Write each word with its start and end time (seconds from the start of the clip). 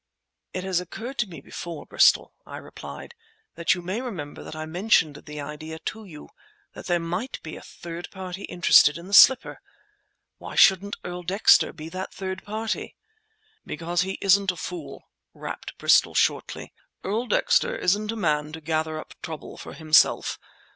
"It 0.51 0.63
has 0.63 0.79
occurred 0.81 1.19
to 1.19 1.27
me 1.27 1.41
before, 1.41 1.85
Bristol," 1.85 2.33
I 2.43 2.57
replied, 2.57 3.13
"and 3.55 3.71
you 3.71 3.83
may 3.83 4.01
remember 4.01 4.41
that 4.41 4.55
I 4.55 4.65
mentioned 4.65 5.15
the 5.27 5.39
idea 5.39 5.77
to 5.77 6.05
you, 6.05 6.29
that 6.73 6.87
there 6.87 6.97
might 6.99 7.39
be 7.43 7.55
a 7.55 7.61
third 7.61 8.09
party 8.09 8.45
interested 8.45 8.97
in 8.97 9.05
the 9.05 9.13
slipper. 9.13 9.61
Why 10.39 10.55
shouldn't 10.55 10.95
Earl 11.03 11.21
Dexter 11.21 11.71
be 11.71 11.87
that 11.89 12.11
third 12.15 12.43
party?" 12.43 12.95
"Because 13.63 14.01
he 14.01 14.17
isn't 14.21 14.49
a 14.49 14.55
fool," 14.57 15.03
rapped 15.35 15.77
Bristol 15.77 16.15
shortly. 16.15 16.73
"Earl 17.03 17.27
Dexter 17.27 17.75
isn't 17.75 18.11
a 18.11 18.15
man 18.15 18.53
to 18.53 18.59
gather 18.61 18.97
up 18.97 19.13
trouble 19.21 19.55
for 19.55 19.73
himself. 19.73 20.39